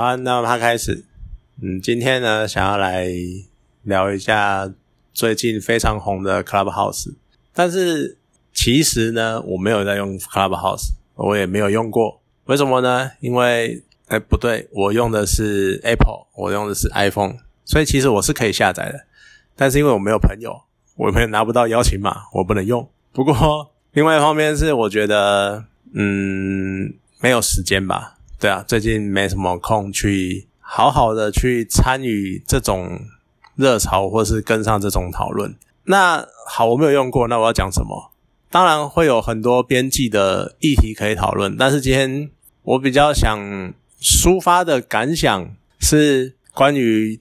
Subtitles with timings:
[0.00, 1.04] 好，那我们开始。
[1.60, 3.08] 嗯，今天呢，想要来
[3.82, 4.72] 聊一下
[5.12, 7.14] 最近非常红的 Clubhouse。
[7.52, 8.16] 但是
[8.52, 12.20] 其实呢，我没有在用 Clubhouse，我也没有用过。
[12.44, 13.10] 为什么呢？
[13.18, 17.34] 因为，哎，不对，我用的是 Apple，我用的是 iPhone，
[17.64, 19.00] 所以其实我是可以下载的。
[19.56, 20.62] 但是因为我没有朋友，
[20.94, 22.88] 我朋友拿不到邀请码，我不能用。
[23.12, 28.17] 不过，另外一方面是我觉得，嗯，没有时间吧。
[28.40, 33.00] 对啊，最近没什么空去好好的去参与这种
[33.56, 35.56] 热潮，或是跟上这种讨论。
[35.84, 38.12] 那好，我没有用过，那我要讲什么？
[38.50, 42.30] 当然会有很多边际的议题可以讨论，但是今天
[42.62, 43.38] 我比较想
[44.00, 47.20] 抒发的感想是关于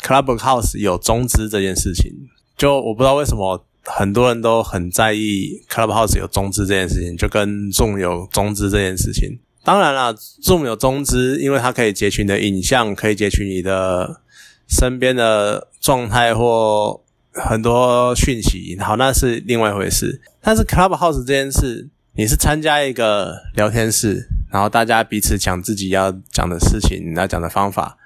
[0.00, 2.12] Clubhouse 有中资这件事情。
[2.56, 9.40] 就我不知道为什么很多人都很在意 Clubhouse 有中资这件事情，就跟 Zoom 有中资这件事情。
[9.64, 14.20] 当然了，Zoom 有中资，因为它可以截取你的影像，可以截取你的
[14.68, 17.00] 身边的状态或
[17.32, 18.76] 很多讯息。
[18.78, 20.20] 好，那是另外一回事。
[20.42, 27.96] 但是 Clubhouse 这件事，你是参加一个聊天室，然后大家彼此讲自己要讲的事情，要讲的方法，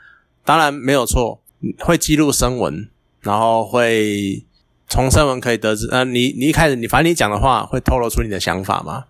[0.45, 1.41] 当然没有错，
[1.81, 2.89] 会记录声纹，
[3.21, 4.45] 然后会
[4.89, 9.07] 从声纹可以得知，呃，你你一开始你反正你讲的话会透露出你的想法嘛。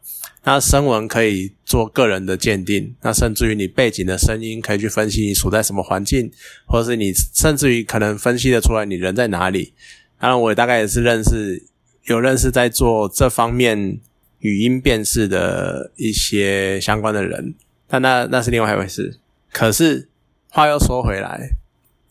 [0.50, 6.32] 那声纹可以做个人的鉴定，那甚至于你背景的声音可以去分析你处在什么环境，
[6.66, 9.74] 或者是你甚至于可能分析的出来你人在哪里。
[10.18, 11.62] 当然，我大概也是认识
[12.04, 14.00] 有认识在做这方面
[14.38, 17.54] 语音辨识的一些相关的人，
[17.86, 19.18] 但那那是另外一回事。
[19.52, 20.08] 可是
[20.48, 21.50] 话又说回来，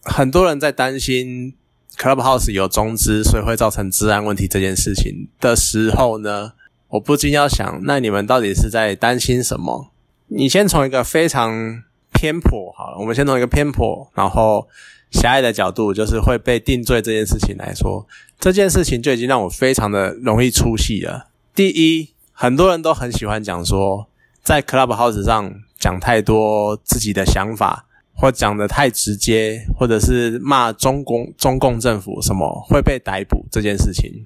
[0.03, 1.55] 很多人在担心
[1.97, 6.53] Clubhouse 有中资，所以会造成治安问题这件事情的时候呢？
[6.89, 9.91] 我不禁要想，那你们到底是在担心什么？
[10.27, 14.67] 你先从一个非常偏颇，好了，我们先从一个偏颇，然后
[15.11, 18.07] 狭隘的角度，就是会被定罪这件事情来说，
[18.39, 21.28] 这件事情就已经让我非常的容易出戏了。
[21.53, 24.07] 第一，很多人都很喜欢讲说，
[24.41, 34.25] 在 Clubhouse 上讲太多自己的想法，或讲的太直接，或者是骂中共、中共政府什么会被逮捕这件事情。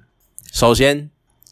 [0.52, 1.09] 首先。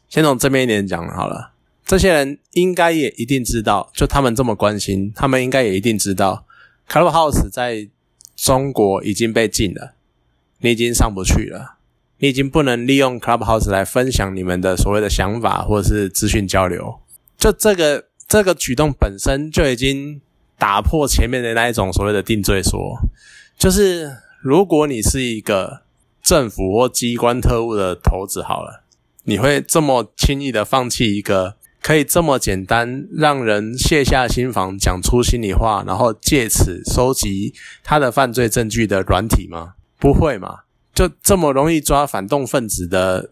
[0.09, 1.51] 先从正面一点讲好了，
[1.85, 6.45] 这些人应该也一定知道，就他们这么关心，他们应该也一定知道
[6.89, 7.87] ，Clubhouse 在
[8.35, 9.93] 中国已经被禁了，
[10.61, 11.75] 你已经上不去了，
[12.17, 16.99] 你已经不能利用 Clubhouse 来分享你们的所谓的想法或者是资讯交流。
[17.37, 20.19] 就这个这个举动本身就已经
[20.57, 22.97] 打破前面的那一种所谓的定罪说，
[23.57, 25.81] 就是如果你是一个
[26.23, 28.83] 政府或机关特务的头子，好了。
[29.23, 37.53] 你会这么轻易的放弃一个可以这么简单让人卸下心防、讲出心里话，然后借此收集
[37.83, 39.73] 他的犯罪证据的软体吗？
[39.99, 40.59] 不会嘛？
[40.93, 43.29] 就这么容易抓反动分子的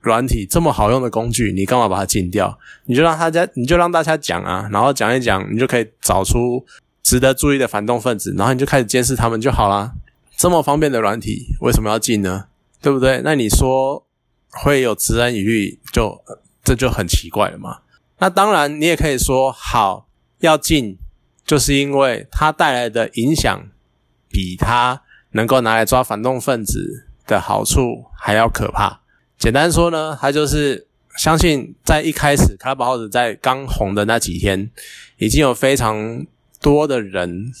[0.00, 2.58] 软体，这么好用的工具，你干嘛把它禁掉？
[2.86, 6.64] 你就让大家，你就让大家讲啊，然后讲一讲，你就可以找出
[7.02, 9.92] 值得注意的反动分子，然后你就开始监视他们就好啦。
[10.36, 12.46] 这么方便的软体，为什么要禁呢？
[12.80, 13.20] 对不对？
[13.22, 14.06] 那你说？
[14.50, 16.22] 会有治安疑虑，就
[16.62, 17.80] 这就很奇怪了嘛。
[18.18, 20.08] 那当然，你也可以说好
[20.40, 20.98] 要禁，
[21.44, 23.68] 就是因为它带来的影响
[24.28, 25.02] 比它
[25.32, 29.00] 能够拿来抓反动分子的好处还要可怕。
[29.38, 30.86] 简单说呢，它就是
[31.16, 34.70] 相信在一开始卡布奥子在刚红的那几天，
[35.18, 36.26] 已经有非常
[36.60, 37.52] 多的人。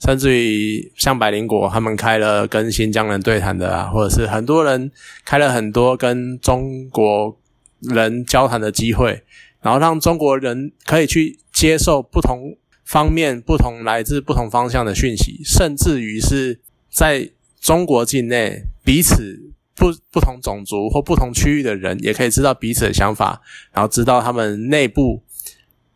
[0.00, 4.90] 甚至于像百灵果，他们开了跟新疆人对谈的啊，或者是很多人
[5.24, 7.36] 开了很多跟中国
[7.80, 9.22] 人交谈的机会，
[9.60, 16.60] 然后让中国人可以去接受不同方面、不同来自不同方向的讯息，甚至于是
[16.90, 17.30] 在
[17.60, 23.42] 中国境内彼此不不同种族或不同区域的人，也可以知道彼此的想法，
[23.72, 25.22] 然后知道他们内部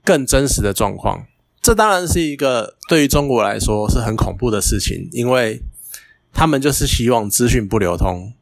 [0.04, 1.26] 更真实的状况。
[1.62, 5.62] 这当然是一个对于中国来说是很恐怖的事情，因为
[6.32, 8.32] 他们就是希望资讯不流通。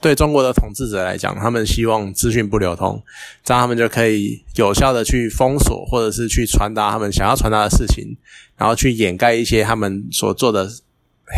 [0.00, 3.02] 对中国的统治者来讲，他们希望资讯不流通，
[3.44, 8.16] 这样他们就可以有效的去封锁，或者是去传达他们想要传达的事情，
[8.56, 10.70] 然后去掩盖一些他们所做的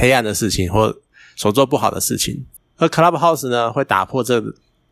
[0.00, 0.96] 黑暗的事情或
[1.36, 2.46] 所做不好的事情。
[2.76, 4.42] 而 Clubhouse 呢，会打破这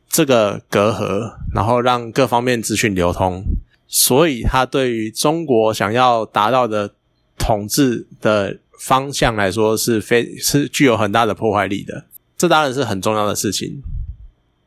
[0.08, 3.44] 这个隔阂，然后让各方面资讯流通。
[3.88, 6.94] 所以，他对于中国想要达到的
[7.38, 12.06] 统治的方向来说，是非是具有很大的破坏力的。
[12.36, 13.82] 这当然是很重要的事情。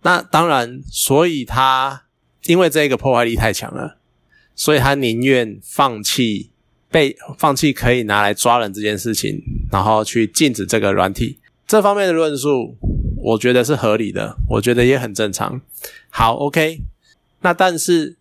[0.02, 2.04] 那当然，所以他
[2.46, 3.98] 因为这个破坏力太强了，
[4.56, 6.52] 所以他宁愿放弃
[6.90, 12.78] 被放弃可以拿来抓人这件事情，然后去禁止这个软体，这方面的论述，
[13.18, 15.62] 我觉得是合理的，我觉得也很正常。
[16.10, 16.80] 好，OK，
[17.42, 18.18] 那但是，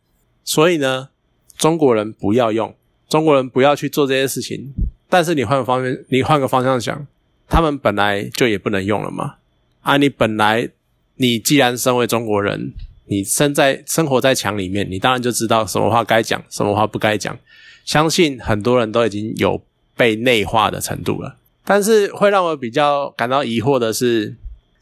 [0.48, 1.10] 所以呢，
[1.58, 2.74] 中国人不要用，
[3.06, 4.72] 中国人不要去做这些事情。
[5.06, 7.06] 但是你换个方面，你换个方向想，
[7.46, 9.34] 他们本来就也不能用了嘛。
[9.82, 10.70] 啊，你本来
[11.16, 12.72] 你既然身为中国人，
[13.08, 17.38] 你生在生活在墙里面，你当然就知道什么话该讲，什么话不该讲。
[17.84, 19.62] 相信很多人都已经有
[19.98, 21.36] 被内化的程度了。
[21.66, 24.34] 但是会让我比较感到疑惑的是，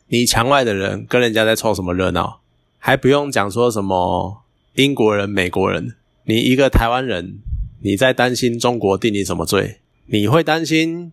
[0.06, 2.38] 你墙外的人跟人家在凑什么热闹？
[2.78, 4.42] 还不用讲说什么
[4.76, 5.94] 英国人、美国人，
[6.24, 7.38] 你一个台湾人，
[7.80, 9.76] 你在担心中国定你什么罪？
[10.04, 11.12] 你会担心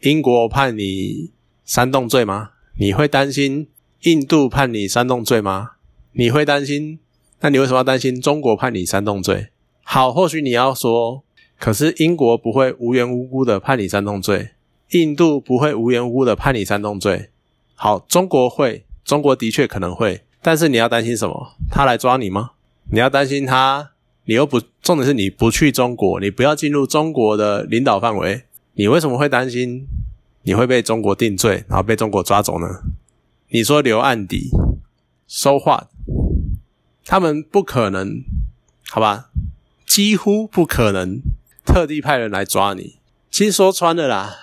[0.00, 1.30] 英国判你
[1.62, 2.52] 煽动罪吗？
[2.78, 3.68] 你会担心
[4.04, 5.72] 印度判你煽动罪吗？
[6.12, 6.98] 你会担心？
[7.40, 9.48] 那你为什么要担心中国判你煽动罪？
[9.82, 11.22] 好，或许你要说，
[11.58, 14.52] 可是英国不会无缘无故的判你煽动罪，
[14.92, 17.28] 印度不会无缘无故的判你煽动罪。
[17.74, 21.58] 好，中国会，中国的确可能会，但是你要担心什么？
[21.70, 22.52] 他来抓你吗？
[22.90, 23.90] 你要担心他？
[24.24, 28.42] 你又不，重点是你不去中国，你不要进入中国的领导范围，
[28.74, 29.86] 你为什么会担心
[30.42, 32.66] 你会被中国定罪，然后被中国抓走呢？
[33.50, 34.50] 你说留案底，
[35.28, 35.88] 说话，
[37.04, 38.24] 他们不可能，
[38.88, 39.30] 好吧？
[39.86, 41.20] 几乎不可能
[41.64, 42.96] 特地派人来抓你。
[43.30, 44.34] 其实说穿了啦，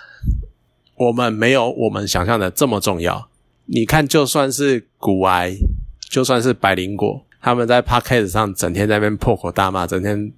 [0.95, 3.29] 我们没有我们想象的这么重要。
[3.65, 5.55] 你看，就算是骨癌，
[6.09, 7.25] 就算是百灵果。
[7.43, 10.31] 他们在 podcast 上整天在那边破口大骂，整天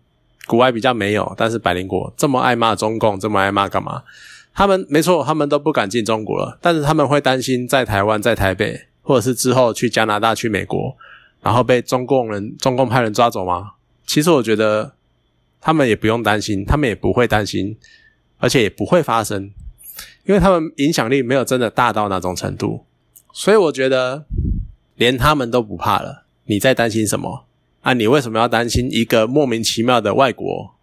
[0.48, 4.02] 国外比较没有，但是百灵果这么爱骂中共，这么爱骂干嘛？
[4.56, 10.98] 他们没错，他们都不敢进中国了，但是他们会担心在台湾、在台北，或者是之后去加拿大、去美国，
[11.42, 13.74] 然后被中共人、中共派人抓走吗？
[14.08, 14.96] 其实我觉得
[15.62, 17.78] 他们也不用担心，他们也不会担心，
[18.40, 19.52] 而且也不会发生，
[20.26, 22.84] 因为他们影响力没有真的大到那种程度，
[23.32, 24.26] 所以我觉得
[24.96, 26.25] 连他们都不怕了。
[26.46, 27.46] 你在担心什么
[27.82, 27.94] 啊？
[27.94, 30.76] 你为什么要担心一个莫名其妙的外国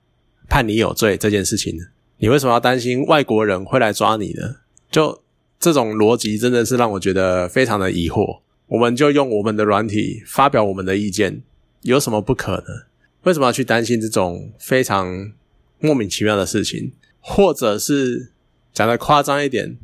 [0.49, 1.85] 判你有罪这件事情呢？
[2.19, 4.57] 你为什么要担心外国人会来抓你呢？
[4.91, 5.23] 就
[5.59, 8.41] 这种逻辑真的是让我觉得非常的疑惑。
[8.67, 11.43] 我们就用我们的软体发表我们的意见，
[11.83, 12.87] 有什么不可呢？
[13.23, 15.33] 为什么要去担心这种非常
[15.79, 16.93] 莫名其妙的事情？
[17.21, 18.33] 或者是
[18.73, 19.77] 讲的夸张一点，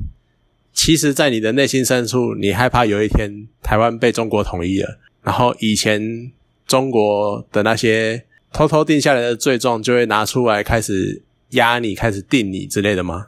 [0.73, 4.99] 其实，在你的内心深处，你害怕有一天台湾被中国统一了。
[5.21, 6.31] 然后以前
[6.65, 13.27] 中国的那些偷偷定下来的罪状，就会拿出来开始压你，开始定你之类的吗？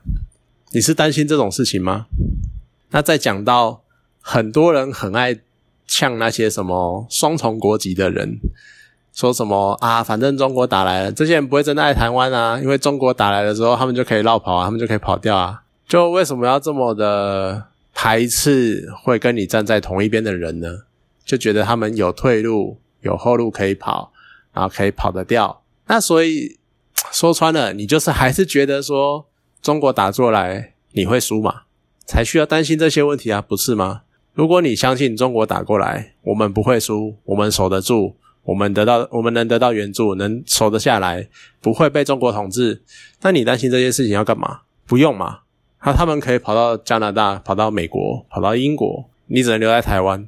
[0.71, 2.05] 你是担心这种事情吗？
[2.91, 3.81] 那再讲到
[4.21, 5.39] 很多人很爱
[5.85, 8.39] 呛那些什么双重国籍的人，
[9.13, 20.69] 说什么啊，反正中国打来了，这些人不会真的爱台湾啊，因为中国打来的时候，他们就可以绕跑啊，他们就可以跑掉啊，就为什么要这么的排斥会跟你站在同一边的人呢？
[21.31, 24.11] 就觉得他们有退路、有后路可以跑，
[24.51, 25.63] 然后可以跑得掉。
[25.87, 26.57] 那所以
[27.09, 29.29] 说穿了，你就是还是觉得说
[29.61, 31.61] 中国打过来你会输嘛？
[32.05, 34.01] 才需要担心这些问题啊，不是吗？
[34.33, 41.29] 如果你相信中国打过来我们不会输，我们守得住，我们得到我们能得到援助，能守得下来，
[41.61, 42.81] 不会被中国统治，
[43.21, 44.63] 那你担心这些事情要干嘛？
[44.85, 45.39] 不用嘛？
[45.85, 50.27] 那他们可以跑到加拿大、跑到美国、跑到英国，你只能留在台湾。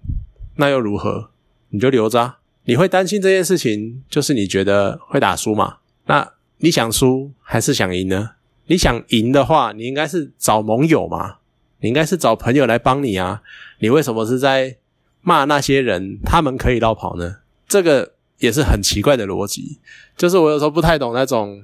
[0.56, 1.30] 那又如何？
[1.70, 2.36] 你就留着。
[2.66, 5.78] 你会担心这件事情，就是你觉得会打输嘛？
[6.06, 8.32] 那你想输还是想赢呢？
[8.68, 11.38] 你想赢的话，你应该是找盟友嘛？
[11.82, 13.42] 你应该是找朋友来帮你啊？
[13.80, 14.78] 你为什么是在
[15.22, 16.20] 骂那些人？
[16.24, 17.38] 他们可以绕跑呢？
[17.68, 19.80] 这个也是很奇怪的逻辑。
[20.16, 21.62] 就是我有时候不太懂那种，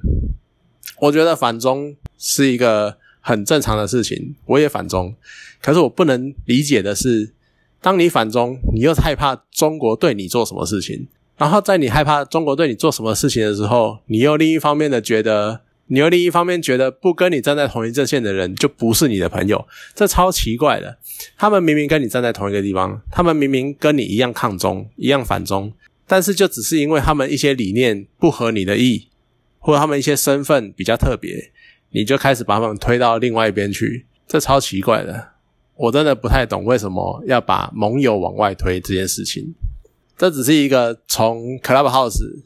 [0.99, 5.15] 我觉得反中是一个很正常的事情，我也反中，
[5.61, 7.31] 可是我不能理解的是。
[7.81, 11.07] 当你反中，你又害怕中国对你做什么事情，
[11.37, 20.97] 然后在你害怕中国对你做什么事情的时候，你又另一方面的觉得，你又另一方面觉得不跟你站在同一阵线的人就不是你的朋友，这超奇怪的。
[21.37, 25.71] 他们明明跟你站在同一个地方，他们明明跟你一样抗中，一样反中，
[26.05, 29.07] 但是就只是因为他们一些理念不合你的意，
[29.59, 31.51] 或者他们一些身份比较特别，
[31.91, 35.29] 你就开始把他们推到另外一边去，这超奇怪的。
[35.79, 39.55] 我真的不太懂为什么要把盟友往外推这件事情。
[40.17, 42.41] 这只是一个从 Clubhouse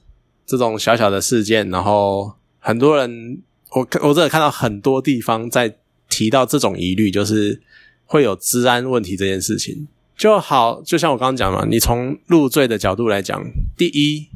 [0.46, 5.75] 这种小小的事件，然后很多人，我我真的看到很多地方在
[6.08, 7.60] 提到这种疑虑，就是
[8.06, 9.88] 会有治安问题这件事情。
[10.16, 13.44] 就好，就像我刚刚讲嘛，你从入罪的角度来讲，
[13.75, 14.28] 第一，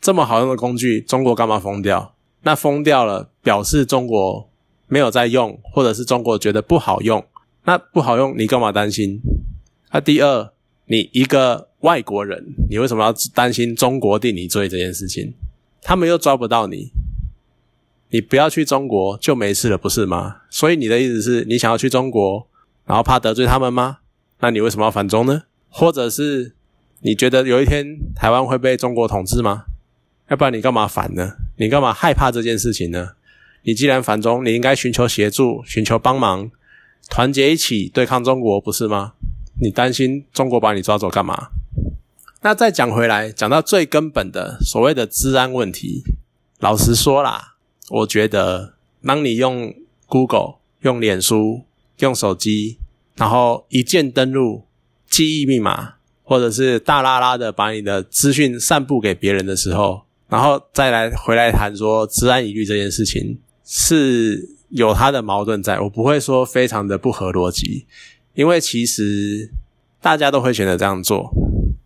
[0.00, 2.14] 这么好用的工具，中国干嘛封掉？
[2.44, 4.48] 那封掉了，表示中国
[4.88, 7.22] 没有在用，或者是中国觉得不好用。
[7.66, 9.20] 那不好用，你干嘛担心？
[9.92, 10.52] 那第二，
[10.86, 15.34] 你一个外国人，你为什么要担心中国定你罪这件事情？
[15.82, 16.90] 他们又抓不到你，
[18.10, 20.42] 你不要去中国就没事了，不是吗？
[20.48, 22.46] 所以你的意思是你想要去中国，
[22.84, 23.98] 然后怕得罪他们吗？
[24.40, 25.42] 那你为什么要反中呢？
[25.68, 26.54] 或者是
[27.00, 29.64] 你觉得有一天台湾会被中国统治吗？
[30.28, 31.32] 要不然你干嘛反呢？
[31.56, 33.10] 你干嘛害怕这件事情呢？
[33.62, 36.48] 你既然反中，你应该寻求协助，寻求帮忙，
[37.08, 39.12] 团结一起对抗中国，不是吗？
[39.60, 41.48] 你担心中国把你抓走干嘛？
[42.42, 46.04] 那再讲回来，讲到最根本的所谓的治安问题，
[46.60, 47.54] 老实说啦，
[47.88, 49.74] 我觉得当你用
[50.06, 51.62] Google、用脸书、
[51.98, 52.78] 用手机，
[53.16, 54.64] 然后一键登录、
[55.08, 67.86] 记忆密码，或者是大拉拉的把你的资讯散布给别人的时候，然后再来回来谈说治安疑虑这件事情，是有它的矛盾在，我不会说非常的不合逻辑。
[68.34, 69.50] 因为其实
[70.00, 71.30] 大家都会选择这样做，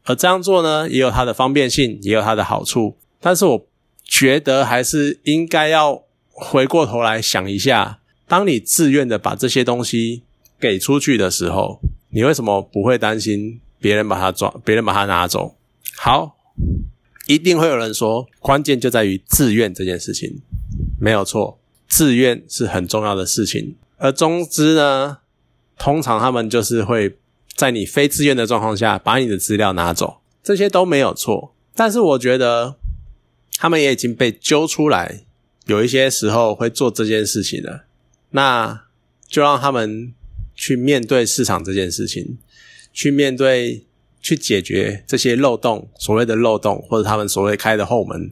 [0.05, 2.97] 而这样做呢，也有它的方便性，也有它的好处。
[3.21, 3.67] 但是我
[4.05, 10.25] 觉得还是应该要回过头来想一下：当你自愿的把这些东西
[10.59, 15.55] 给出去的时候，你为什么不会担心别人把它抓，别人把它拿走？
[15.97, 16.37] 好，
[17.27, 20.41] 一定会有人说，关键就在于自愿这件事情，
[20.99, 21.61] 没有错，
[21.91, 23.77] 自愿是很重要的事情。
[23.99, 25.19] 而中资呢？
[25.83, 27.17] 通常他们就是会
[27.57, 31.55] 在你非自愿的状况下把你的资料拿走，这些都没有错。
[31.75, 32.77] 但是我觉得
[33.57, 35.25] 他们也已经被揪出来，
[35.65, 37.85] 有一些时候会做这件事情了，
[38.33, 38.83] 那
[39.27, 40.13] 就让他们
[40.55, 42.37] 去面对市场这件事情，
[42.93, 43.87] 去面对
[44.21, 48.31] 去解决这些漏洞，所谓的漏洞或者他们所谓开的后门，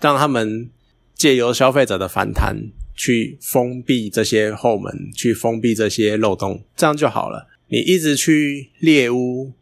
[0.00, 0.70] 让他们
[1.18, 2.70] 借由消费者的反弹。
[3.00, 7.46] 去封闭这些后门，去封闭这些漏洞，这样就好了。
[7.68, 9.52] 你一直去猎污，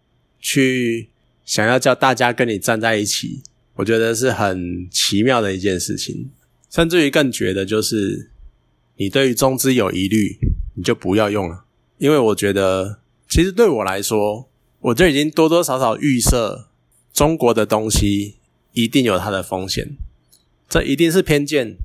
[0.40, 1.10] 去
[1.44, 3.42] 想要叫大家跟你站在一起，
[3.74, 6.30] 我觉得是很奇妙的一件事情。
[6.70, 8.30] 甚至于更绝的就是，
[8.96, 10.38] 你对于中资有疑虑，
[10.74, 11.66] 你就不要用了。
[11.98, 14.48] 因为我觉得，其实对我来说，
[14.80, 16.68] 我就已经多多少少预设
[17.12, 18.36] 中国的东西
[18.72, 19.94] 一定有它的风险，
[20.68, 21.76] 这一定是偏见。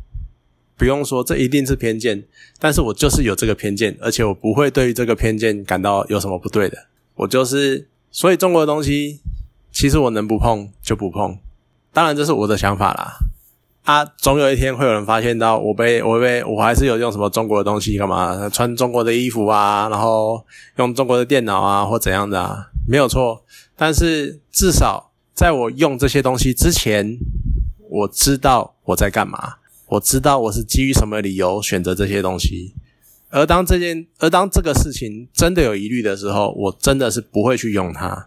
[0.77, 2.23] 不用说，这一定是偏见，
[2.57, 6.88] 但是我就是有这个偏见，而且我不会对于这个偏见感到有什么不对的。
[7.13, 9.19] 我就是，所以中国的东西，
[9.71, 11.38] 其实我能不碰就不碰。
[11.93, 13.13] 当然，这是我的想法啦。
[13.83, 18.50] 啊，总有一天会有人发现到我被我被我还是有用什么中国的东西干嘛？
[18.50, 20.43] 穿中国的衣服啊，然后
[20.77, 23.43] 用中国的电脑啊，或怎样的啊，没有错。
[23.75, 27.17] 但是至少在我用这些东西之前，
[27.91, 29.55] 我知道我在干嘛。
[29.88, 32.74] 我知道我是基于什么理由选择这些东西，
[33.29, 38.25] 而当这件而当这个事情真的有疑虑的时候，我真的是不会去用它。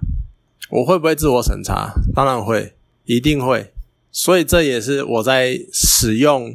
[0.69, 1.95] 我会不会自我审查？
[2.15, 2.75] 当然会，
[3.07, 3.73] 一定会。
[4.13, 6.55] 所以这也是我在使用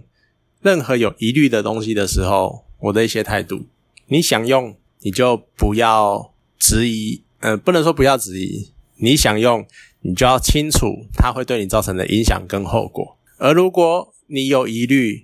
[0.61, 3.65] 任何有疑虑的东西的时候，我的一些态度。
[4.07, 8.69] 你想用，你就不要质疑，呃，不能说不要质疑。
[8.97, 9.65] 你想用，
[10.01, 13.17] 你就要清楚它会对你造成的影响跟后果。
[13.37, 15.21] 而如果你有疑虑，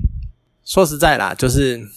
[0.64, 1.88] 说实在啦，就是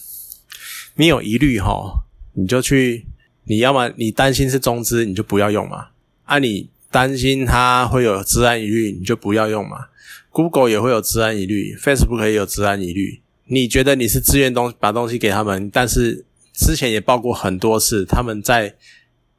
[0.95, 3.05] 你有疑虑哈，你就去，
[3.45, 5.87] 你要么你担心是中资，你就不要用嘛。
[6.25, 9.87] 啊，你担心它会有治安疑虑，你就不要用嘛。
[10.31, 13.21] Google 也会有治安疑虑，Facebook 也有治安疑虑。
[13.45, 18.75] 你觉得你是自愿东把东西给他们，但是之前也报过很多次，他们在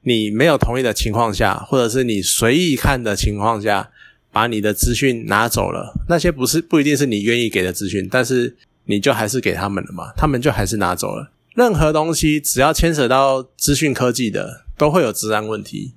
[0.02, 3.90] 你没有同意的情况下，或者是你随意看的情况下。
[4.32, 11.32] 把你的资讯拿走了，那些不是不一定是你愿意给的资讯，但是你就还是给他们了嘛，他们就还是拿走了。
[11.56, 15.94] 任何东西只要牵扯到资讯科技的，都会有治安问题。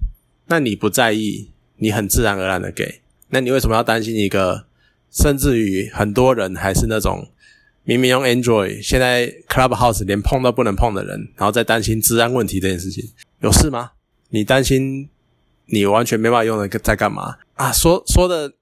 [0.48, 4.65] 那你不在意，你很自然而然的给，那你为什么要担心一个？
[5.12, 7.27] 甚至于很多人还是那种
[7.83, 13.03] 明明用 Android，现在 Clubhouse 连碰都不能碰的人，然后再担心治安问题这件事情，
[13.41, 13.91] 有事吗？
[14.29, 15.09] 你担心？
[15.67, 17.71] 你完全没办法用的在干嘛啊？
[17.71, 18.53] 说说的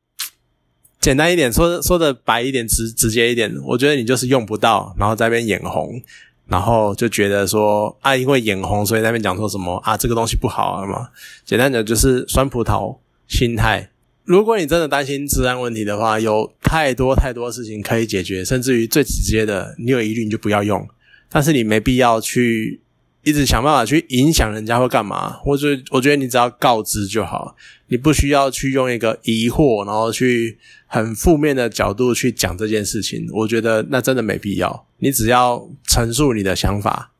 [0.99, 5.99] 简单一点，说说的白一点，直直接一点，我觉得你就是用不到，然后在那边眼红，
[6.47, 11.09] 然后就觉得说啊，因为眼红，所以那边讲说什么啊，这个东西不好啊嘛。
[11.43, 12.97] 简单讲就是酸葡萄
[13.27, 13.89] 心态。
[14.31, 20.87] 如果你真的担心治安问题的话，有太多太多事情可以解决，甚至于最直接的，你有疑虑你就不要用，
[21.27, 22.79] 但是你没必要去
[23.23, 25.31] 一直想办法去影响人家会干嘛？
[25.31, 27.57] 或者，我觉得你只要告知就好，
[27.87, 30.57] 你不需要去用一个疑惑，然后去
[30.87, 33.27] 很负面的角度去讲这件事情。
[33.33, 34.87] 我觉得那真的没必要。
[34.99, 37.11] 你只要陈述你的想法，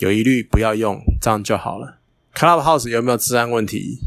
[0.00, 1.96] 有疑虑不要用，这样就好了。
[2.34, 4.00] Clubhouse 有没有治安问题？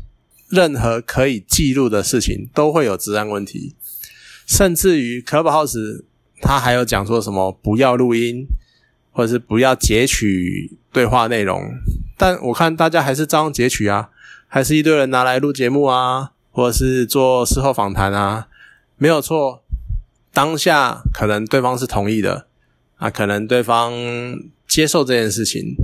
[0.52, 3.76] 任何可以记录的事情都会有治安问题，
[4.46, 6.04] 甚至于 Clubhouse
[6.42, 8.48] 它还有讲说什么不要录音。
[9.14, 11.62] 或者是不要截取对话内容，
[12.18, 14.10] 但我看大家还是照样截取啊，
[14.48, 18.48] 还是一堆人拿来录节目啊，或者是做事后访谈啊，
[18.96, 19.66] 没有错。
[20.32, 22.48] 当下可能对方是同意的
[22.96, 23.92] 啊，可能对方
[24.66, 25.76] 接受这件事情，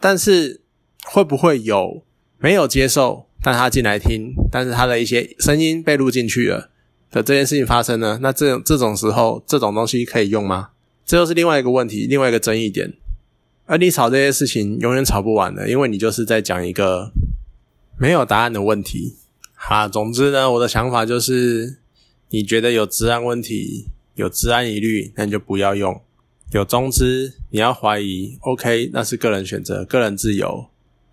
[0.00, 0.60] 但是
[1.04, 2.02] 会不会有
[2.38, 6.68] 没有接受，但他进来听，但是他的一些声音被录进去了
[7.12, 8.18] 的这件事情发生呢？
[8.20, 10.70] 那这种这种时候，这种东西可以用吗？
[11.04, 12.92] 这又是另外一个问题，另外一个争议点。
[13.66, 17.12] 而你吵这些事情永远吵不完的，因为你就是在讲一个
[17.96, 19.14] 没有答案的问题。
[19.54, 21.76] 好，总之呢，我的想法就是，
[22.30, 23.86] 你觉得有治安问题、
[24.16, 26.00] 有治安疑虑，那你就不要用。
[26.50, 30.66] 有中资，你要怀疑，OK，那是个人选择、个人自由。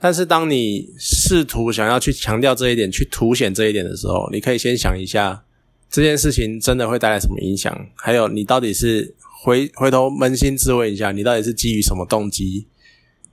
[0.03, 5.45] 但是当你试图想要去强调这一点、去凸显这一点的时候，你可以先想一下，
[5.89, 7.73] 这件事情真的会带来什么影响？
[7.95, 9.15] 还有，你到底是？
[9.45, 12.65] 回回头扪心自问一下，你到底是基于什么动机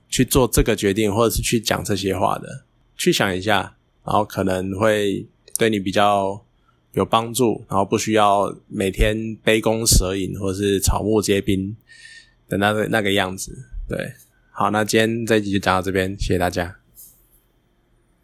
[0.09, 2.65] 去做这个决定，或者是去讲这些话的？
[2.97, 5.25] 去想一下，然后可能会
[5.57, 6.43] 对你比较
[6.91, 11.73] 有帮助，然后不需要每天杯弓蛇影，或者是草木皆兵
[12.49, 13.57] 的那个那个样子。
[13.87, 14.11] 对，
[14.53, 16.80] 好，那今天这一集就讲到这边，谢谢大家。